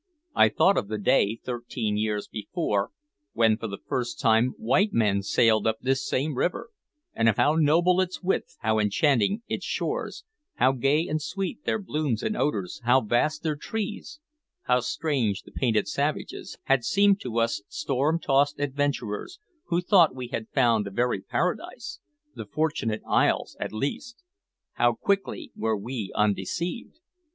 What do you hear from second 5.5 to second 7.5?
up this same river, and of